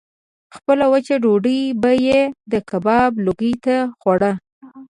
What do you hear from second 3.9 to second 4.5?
خوړه.